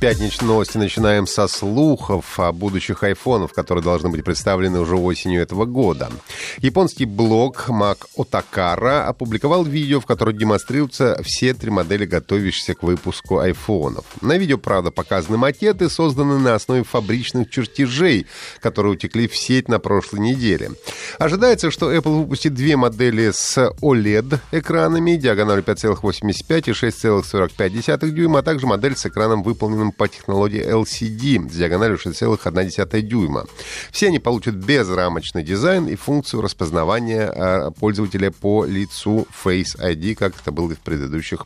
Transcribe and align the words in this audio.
Пятничные 0.00 0.48
новости 0.48 0.78
начинаем 0.78 1.26
со 1.26 1.46
слухов 1.46 2.40
о 2.40 2.52
будущих 2.52 3.02
айфонах, 3.02 3.52
которые 3.52 3.84
должны 3.84 4.08
быть 4.08 4.24
представлены 4.24 4.80
уже 4.80 4.96
осенью 4.96 5.42
этого 5.42 5.66
года. 5.66 6.10
Японский 6.58 7.04
блог 7.04 7.68
Mac 7.68 7.98
Otakara 8.16 9.04
опубликовал 9.04 9.62
видео, 9.62 10.00
в 10.00 10.06
котором 10.06 10.38
демонстрируются 10.38 11.20
все 11.22 11.52
три 11.52 11.70
модели, 11.70 12.06
готовящиеся 12.06 12.74
к 12.74 12.82
выпуску 12.82 13.40
айфонов. 13.40 14.06
На 14.22 14.38
видео, 14.38 14.56
правда, 14.56 14.90
показаны 14.90 15.36
макеты, 15.36 15.90
созданные 15.90 16.38
на 16.38 16.54
основе 16.54 16.82
фабричных 16.82 17.50
чертежей, 17.50 18.26
которые 18.60 18.94
утекли 18.94 19.28
в 19.28 19.36
сеть 19.36 19.68
на 19.68 19.80
прошлой 19.80 20.20
неделе. 20.20 20.70
Ожидается, 21.18 21.70
что 21.70 21.92
Apple 21.92 22.22
выпустит 22.22 22.54
две 22.54 22.76
модели 22.78 23.30
с 23.30 23.58
OLED-экранами 23.82 25.16
диагональю 25.16 25.62
5,85 25.62 26.70
и 26.70 26.70
6,45 26.70 28.10
дюйма, 28.10 28.38
а 28.38 28.42
также 28.42 28.66
модель 28.66 28.96
с 28.96 29.04
экраном, 29.04 29.42
выполненным 29.42 29.73
по 29.92 30.08
технологии 30.08 30.64
LCD 30.64 31.50
с 31.50 31.54
диагональю 31.54 31.98
6,1 31.98 33.00
дюйма. 33.00 33.46
Все 33.90 34.08
они 34.08 34.18
получат 34.18 34.54
безрамочный 34.54 35.42
дизайн 35.42 35.86
и 35.86 35.96
функцию 35.96 36.42
распознавания 36.42 37.28
а, 37.28 37.70
пользователя 37.70 38.30
по 38.30 38.64
лицу 38.64 39.26
Face 39.44 39.78
ID, 39.78 40.14
как 40.14 40.34
это 40.40 40.52
было 40.52 40.72
и 40.72 40.74
в 40.74 40.80
предыдущих 40.80 41.44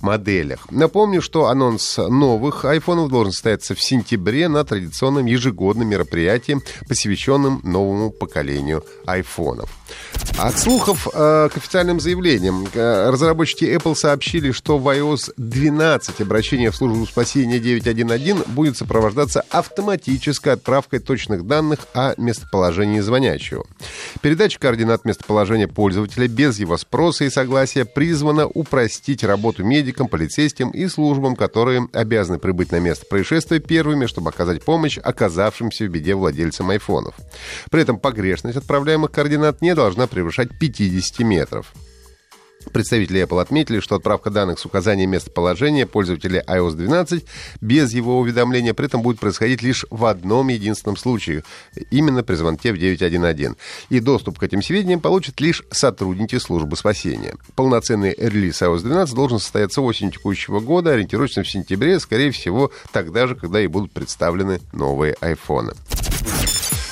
моделях. 0.00 0.66
Напомню, 0.70 1.22
что 1.22 1.46
анонс 1.46 1.98
новых 1.98 2.64
айфонов 2.64 3.10
должен 3.10 3.32
состояться 3.32 3.74
в 3.74 3.82
сентябре 3.82 4.48
на 4.48 4.64
традиционном 4.64 5.26
ежегодном 5.26 5.88
мероприятии, 5.88 6.58
посвященном 6.88 7.60
новому 7.64 8.10
поколению 8.10 8.84
айфонов. 9.06 9.70
От 10.42 10.58
слухов 10.58 11.06
э, 11.12 11.50
к 11.52 11.56
официальным 11.58 12.00
заявлениям. 12.00 12.66
Э, 12.72 13.10
разработчики 13.10 13.64
Apple 13.64 13.94
сообщили, 13.94 14.52
что 14.52 14.78
в 14.78 14.88
iOS 14.88 15.34
12 15.36 16.22
обращение 16.22 16.70
в 16.70 16.76
службу 16.76 17.04
спасения 17.04 17.58
911 17.58 18.48
будет 18.48 18.78
сопровождаться 18.78 19.44
автоматической 19.50 20.54
отправкой 20.54 21.00
точных 21.00 21.46
данных 21.46 21.80
о 21.92 22.14
местоположении 22.16 23.00
звонящего. 23.00 23.66
Передача 24.22 24.58
координат 24.58 25.04
местоположения 25.04 25.68
пользователя 25.68 26.26
без 26.26 26.58
его 26.58 26.78
спроса 26.78 27.24
и 27.24 27.30
согласия 27.30 27.84
призвана 27.84 28.46
упростить 28.46 29.22
работу 29.22 29.62
медикам, 29.62 30.08
полицейским 30.08 30.70
и 30.70 30.86
службам, 30.86 31.36
которые 31.36 31.86
обязаны 31.92 32.38
прибыть 32.38 32.72
на 32.72 32.80
место 32.80 33.04
происшествия 33.04 33.58
первыми, 33.58 34.06
чтобы 34.06 34.30
оказать 34.30 34.64
помощь 34.64 34.96
оказавшимся 34.96 35.84
в 35.84 35.88
беде 35.88 36.14
владельцам 36.14 36.70
айфонов. 36.70 37.12
При 37.70 37.82
этом 37.82 37.98
погрешность 37.98 38.56
отправляемых 38.56 39.10
координат 39.10 39.60
не 39.60 39.74
должна 39.74 40.06
превышать 40.06 40.29
50 40.30 41.20
метров. 41.20 41.72
Представители 42.72 43.22
Apple 43.22 43.40
отметили, 43.40 43.80
что 43.80 43.96
отправка 43.96 44.30
данных 44.30 44.58
с 44.58 44.66
указанием 44.66 45.10
местоположения 45.10 45.86
пользователя 45.86 46.44
iOS 46.46 46.74
12 46.74 47.24
без 47.60 47.92
его 47.92 48.18
уведомления 48.20 48.74
при 48.74 48.86
этом 48.86 49.02
будет 49.02 49.18
происходить 49.18 49.62
лишь 49.62 49.86
в 49.90 50.04
одном 50.04 50.48
единственном 50.48 50.96
случае, 50.96 51.42
именно 51.90 52.22
при 52.22 52.34
звонке 52.34 52.72
в 52.72 52.78
911. 52.78 53.56
И 53.88 54.00
доступ 54.00 54.38
к 54.38 54.42
этим 54.42 54.62
сведениям 54.62 55.00
получат 55.00 55.40
лишь 55.40 55.62
сотрудники 55.70 56.38
службы 56.38 56.76
спасения. 56.76 57.36
Полноценный 57.56 58.14
релиз 58.16 58.60
iOS 58.62 58.82
12 58.82 59.14
должен 59.14 59.38
состояться 59.38 59.80
осенью 59.80 60.12
текущего 60.12 60.60
года, 60.60 60.92
ориентируясь 60.92 61.36
в 61.36 61.44
сентябре, 61.44 61.98
скорее 61.98 62.30
всего, 62.30 62.70
тогда 62.92 63.26
же, 63.26 63.34
когда 63.34 63.60
и 63.60 63.66
будут 63.66 63.92
представлены 63.92 64.60
новые 64.72 65.14
iPhone. 65.22 65.74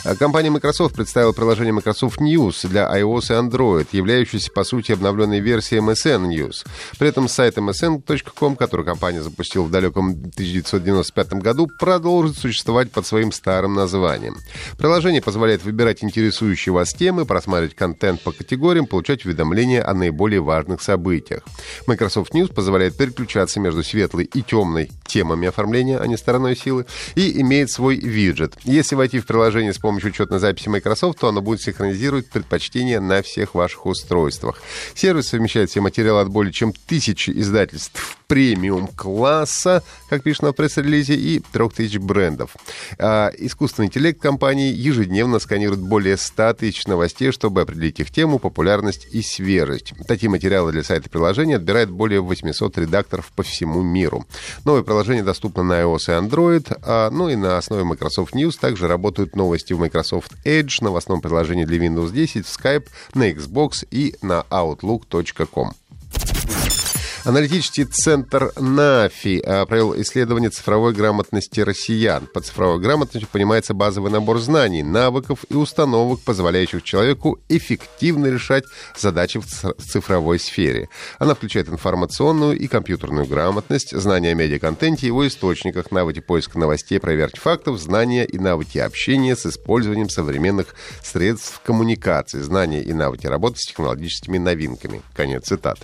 А 0.08 0.16
компания 0.16 0.48
Microsoft 0.48 0.94
представила 0.94 1.32
приложение 1.32 1.74
Microsoft 1.74 2.18
News 2.18 2.66
для 2.66 2.90
iOS 2.98 3.26
и 3.28 3.34
Android, 3.34 3.88
являющееся, 3.92 4.50
по 4.50 4.64
сути, 4.64 4.92
обновленной 4.92 5.40
версией 5.40 5.82
MSN 5.82 6.30
News. 6.30 6.66
При 6.98 7.08
этом 7.08 7.28
сайт 7.28 7.58
msn.com, 7.58 8.56
который 8.56 8.86
компания 8.86 9.20
запустила 9.20 9.64
в 9.64 9.70
далеком 9.70 10.12
1995 10.12 11.34
году, 11.34 11.66
продолжит 11.78 12.38
существовать 12.38 12.90
под 12.90 13.06
своим 13.06 13.32
старым 13.32 13.74
названием. 13.74 14.38
Приложение 14.78 15.20
позволяет 15.20 15.62
выбирать 15.62 16.02
интересующие 16.02 16.72
вас 16.72 16.94
темы, 16.94 17.26
просматривать 17.26 17.76
контент 17.76 18.22
по 18.22 18.32
категориям, 18.32 18.86
получать 18.86 19.26
уведомления 19.26 19.86
о 19.86 19.92
наиболее 19.92 20.40
важных 20.40 20.80
событиях. 20.80 21.42
Microsoft 21.86 22.32
News 22.32 22.50
позволяет 22.50 22.96
переключаться 22.96 23.60
между 23.60 23.84
светлой 23.84 24.24
и 24.24 24.40
темной 24.40 24.90
темами 25.06 25.48
оформления, 25.48 25.98
а 25.98 26.06
не 26.06 26.16
стороной 26.16 26.56
силы, 26.56 26.86
и 27.14 27.42
имеет 27.42 27.70
свой 27.70 27.96
виджет. 27.96 28.54
Если 28.64 28.94
войти 28.94 29.20
в 29.20 29.26
приложение 29.26 29.74
с 29.74 29.78
помощью 29.78 29.97
помощью 29.98 30.10
учетной 30.10 30.38
записи 30.38 30.68
Microsoft, 30.68 31.18
то 31.18 31.28
оно 31.28 31.40
будет 31.40 31.60
синхронизировать 31.60 32.28
предпочтения 32.28 33.00
на 33.00 33.22
всех 33.22 33.54
ваших 33.54 33.86
устройствах. 33.86 34.62
Сервис 34.94 35.28
совмещает 35.28 35.70
все 35.70 35.80
материалы 35.80 36.20
от 36.20 36.28
более 36.28 36.52
чем 36.52 36.72
тысячи 36.72 37.30
издательств 37.30 38.17
премиум-класса, 38.28 39.82
как 40.08 40.22
пишет 40.22 40.42
на 40.42 40.52
пресс-релизе, 40.52 41.14
и 41.14 41.40
трех 41.52 41.72
тысяч 41.72 41.98
брендов. 41.98 42.54
А 42.98 43.30
искусственный 43.36 43.86
интеллект 43.86 44.20
компании 44.20 44.72
ежедневно 44.72 45.38
сканирует 45.38 45.80
более 45.80 46.16
100 46.16 46.52
тысяч 46.54 46.86
новостей, 46.86 47.32
чтобы 47.32 47.62
определить 47.62 47.98
их 48.00 48.10
тему, 48.10 48.38
популярность 48.38 49.08
и 49.10 49.22
свежесть. 49.22 49.94
Такие 50.06 50.28
материалы 50.28 50.72
для 50.72 50.84
сайта 50.84 51.08
приложения 51.08 51.56
отбирает 51.56 51.90
более 51.90 52.20
800 52.20 52.78
редакторов 52.78 53.32
по 53.34 53.42
всему 53.42 53.82
миру. 53.82 54.26
Новое 54.64 54.82
приложение 54.82 55.24
доступно 55.24 55.62
на 55.62 55.80
iOS 55.80 56.08
и 56.08 56.26
Android, 56.26 56.78
а, 56.82 57.10
ну 57.10 57.30
и 57.30 57.36
на 57.36 57.56
основе 57.56 57.84
Microsoft 57.84 58.34
News 58.34 58.58
также 58.60 58.86
работают 58.86 59.34
новости 59.34 59.72
в 59.72 59.80
Microsoft 59.80 60.32
Edge, 60.44 60.82
новостном 60.82 61.22
приложении 61.22 61.64
для 61.64 61.78
Windows 61.78 62.12
10, 62.12 62.46
в 62.46 62.48
Skype, 62.48 62.86
на 63.14 63.30
Xbox 63.30 63.86
и 63.90 64.14
на 64.20 64.44
outlook.com. 64.50 65.72
Аналитический 67.28 67.84
центр 67.84 68.52
НАФИ 68.58 69.42
а, 69.44 69.66
провел 69.66 69.94
исследование 70.00 70.48
цифровой 70.48 70.94
грамотности 70.94 71.60
россиян. 71.60 72.26
Под 72.26 72.46
цифровой 72.46 72.80
грамотностью 72.80 73.28
понимается 73.30 73.74
базовый 73.74 74.10
набор 74.10 74.38
знаний, 74.38 74.82
навыков 74.82 75.44
и 75.50 75.54
установок, 75.54 76.20
позволяющих 76.20 76.82
человеку 76.82 77.38
эффективно 77.50 78.28
решать 78.28 78.64
задачи 78.96 79.40
в 79.40 79.44
цифровой 79.44 80.38
сфере. 80.38 80.88
Она 81.18 81.34
включает 81.34 81.68
информационную 81.68 82.58
и 82.58 82.66
компьютерную 82.66 83.26
грамотность, 83.26 83.94
знания 83.94 84.30
о 84.30 84.34
медиаконтенте, 84.34 85.08
его 85.08 85.28
источниках, 85.28 85.90
навыки 85.90 86.20
поиска 86.20 86.58
новостей, 86.58 86.98
проверки 86.98 87.38
фактов, 87.38 87.78
знания 87.78 88.24
и 88.24 88.38
навыки 88.38 88.78
общения 88.78 89.36
с 89.36 89.44
использованием 89.44 90.08
современных 90.08 90.74
средств 91.04 91.60
коммуникации, 91.62 92.40
знания 92.40 92.82
и 92.82 92.94
навыки 92.94 93.26
работы 93.26 93.58
с 93.58 93.66
технологическими 93.66 94.38
новинками. 94.38 95.02
Конец 95.14 95.48
цитаты. 95.48 95.82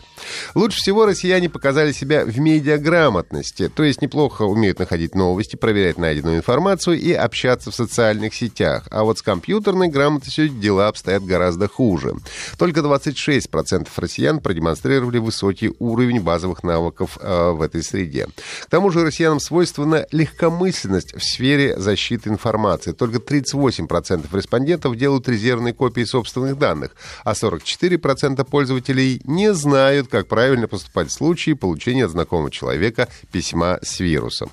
Лучше 0.55 0.79
всего 0.79 1.05
россияне 1.05 1.34
россияне 1.35 1.49
показали 1.49 1.93
себя 1.93 2.25
в 2.25 2.39
медиаграмотности, 2.39 3.69
то 3.69 3.83
есть 3.83 4.01
неплохо 4.03 4.43
умеют 4.43 4.79
находить 4.79 5.17
новости, 5.17 5.57
проверять 5.57 5.99
найденную 5.99 6.37
информацию 6.37 7.01
и 7.01 7.13
общаться 7.13 7.73
в 7.73 7.75
социальных 7.75 8.35
сетях. 8.35 8.85
А 8.91 9.03
вот 9.03 9.19
с 9.19 9.23
компьютерной 9.23 9.89
грамотностью 9.89 10.49
дела 10.49 10.89
обстоят 10.89 11.25
гораздо 11.25 11.69
хуже. 11.69 12.15
Только 12.57 12.81
26% 12.81 13.89
россиян 13.97 14.39
продемонстрировали 14.39 15.19
высокий 15.19 15.73
уровень 15.81 16.21
базовых 16.21 16.63
навыков 16.63 17.19
э, 17.21 17.51
в 17.51 17.63
этой 17.63 17.83
среде. 17.83 18.29
К 18.63 18.71
тому 18.71 18.91
же 18.91 19.05
россиянам 19.05 19.41
свойственна 19.41 20.07
легкомысленность 20.13 21.15
в 21.15 21.23
сфере 21.23 21.77
защиты 21.77 22.31
информации. 22.31 22.93
Только 22.93 23.19
38% 23.19 24.25
респондентов 24.33 24.97
делают 24.97 25.29
резервные 25.29 25.75
копии 25.75 26.05
собственных 26.05 26.59
данных, 26.59 26.93
а 27.25 27.33
44% 27.33 28.45
пользователей 28.45 29.21
не 29.25 29.53
знают, 29.53 30.07
как 30.09 30.29
правильно 30.29 30.69
поступать 30.69 31.11
с 31.11 31.21
случае 31.25 31.57
получения 31.57 32.05
от 32.05 32.11
знакомого 32.11 32.51
человека 32.51 33.09
письма 33.33 33.79
с 33.81 33.99
вирусом. 34.01 34.51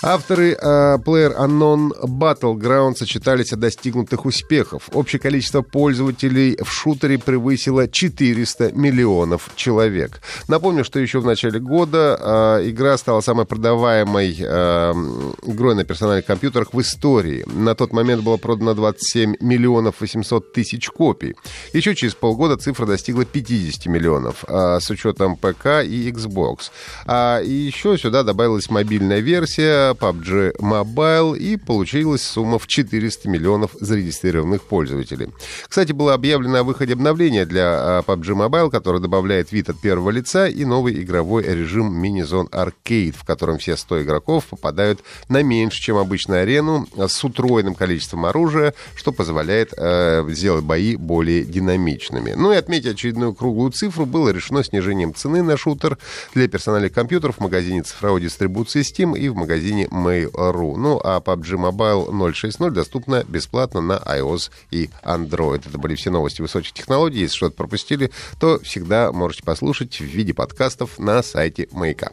Авторы 0.00 0.52
uh, 0.52 1.02
Player 1.02 1.36
Unknown 1.36 1.90
Battleground 2.04 2.94
сочетались 2.94 3.52
о 3.52 3.56
достигнутых 3.56 4.26
успехов. 4.26 4.88
Общее 4.92 5.18
количество 5.18 5.62
пользователей 5.62 6.56
в 6.62 6.70
шутере 6.70 7.18
превысило 7.18 7.88
400 7.88 8.72
миллионов 8.72 9.50
человек. 9.56 10.20
Напомню, 10.46 10.84
что 10.84 11.00
еще 11.00 11.18
в 11.18 11.26
начале 11.26 11.58
года 11.58 12.16
uh, 12.20 12.70
игра 12.70 12.96
стала 12.96 13.22
самой 13.22 13.44
продаваемой 13.44 14.30
uh, 14.34 15.36
игрой 15.44 15.74
на 15.74 15.82
персональных 15.82 16.26
компьютерах 16.26 16.72
в 16.72 16.80
истории. 16.80 17.44
На 17.52 17.74
тот 17.74 17.92
момент 17.92 18.22
было 18.22 18.36
продано 18.36 18.74
27 18.74 19.34
миллионов 19.40 19.96
800 20.00 20.52
тысяч 20.52 20.88
копий. 20.90 21.34
Еще 21.72 21.96
через 21.96 22.14
полгода 22.14 22.56
цифра 22.56 22.86
достигла 22.86 23.24
50 23.24 23.86
миллионов 23.86 24.44
uh, 24.44 24.78
с 24.78 24.88
учетом 24.90 25.34
ПК 25.36 25.82
и 25.84 26.08
Xbox. 26.08 26.70
А, 27.04 27.40
и 27.40 27.50
еще 27.50 27.98
сюда 27.98 28.22
добавилась 28.22 28.70
мобильная 28.70 29.18
версия 29.18 29.87
PUBG 29.92 30.56
Mobile 30.58 31.38
и 31.38 31.56
получилась 31.56 32.22
сумма 32.22 32.58
в 32.58 32.66
400 32.66 33.28
миллионов 33.28 33.72
зарегистрированных 33.80 34.62
пользователей. 34.62 35.28
Кстати, 35.68 35.92
было 35.92 36.14
объявлено 36.14 36.58
о 36.58 36.62
выходе 36.64 36.94
обновления 36.94 37.44
для 37.44 38.02
PUBG 38.06 38.34
Mobile, 38.34 38.70
которое 38.70 39.00
добавляет 39.00 39.52
вид 39.52 39.68
от 39.68 39.80
первого 39.80 40.10
лица 40.10 40.46
и 40.48 40.64
новый 40.64 41.02
игровой 41.02 41.44
режим 41.44 41.94
мини-зон 41.94 42.48
Arcade, 42.52 43.14
в 43.16 43.24
котором 43.24 43.58
все 43.58 43.76
100 43.76 44.02
игроков 44.02 44.46
попадают 44.46 45.00
на 45.28 45.42
меньше, 45.42 45.80
чем 45.80 45.96
обычную 45.96 46.42
арену, 46.42 46.86
с 46.96 47.24
утроенным 47.24 47.74
количеством 47.74 48.26
оружия, 48.26 48.74
что 48.94 49.12
позволяет 49.12 49.72
э, 49.76 50.24
сделать 50.28 50.64
бои 50.64 50.96
более 50.96 51.44
динамичными. 51.44 52.34
Ну 52.36 52.52
и 52.52 52.56
отметить 52.56 52.92
очередную 52.92 53.34
круглую 53.34 53.72
цифру 53.72 54.06
было 54.06 54.30
решено 54.30 54.64
снижением 54.64 55.14
цены 55.14 55.42
на 55.42 55.56
шутер 55.56 55.98
для 56.34 56.48
персональных 56.48 56.92
компьютеров 56.92 57.36
в 57.36 57.40
магазине 57.40 57.82
цифровой 57.82 58.20
дистрибуции 58.20 58.82
Steam 58.82 59.18
и 59.18 59.28
в 59.28 59.34
магазине 59.78 59.86
Mail.ru. 59.86 60.76
Ну 60.76 61.00
а 61.02 61.20
PUBG 61.20 61.56
Mobile 61.56 62.08
0.6.0 62.08 62.70
доступна 62.70 63.24
бесплатно 63.28 63.80
на 63.80 63.94
iOS 63.94 64.50
и 64.70 64.90
Android. 65.04 65.68
Это 65.68 65.78
были 65.78 65.94
все 65.94 66.10
новости 66.10 66.42
высоких 66.42 66.72
технологий. 66.72 67.20
Если 67.20 67.36
что-то 67.36 67.56
пропустили, 67.56 68.10
то 68.40 68.58
всегда 68.60 69.12
можете 69.12 69.42
послушать 69.42 69.96
в 70.00 70.04
виде 70.04 70.34
подкастов 70.34 70.98
на 70.98 71.22
сайте 71.22 71.68
Маяка. 71.72 72.12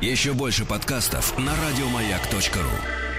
Еще 0.00 0.32
больше 0.32 0.64
подкастов 0.64 1.38
на 1.38 1.52
радиомаяк.ру 1.52 3.09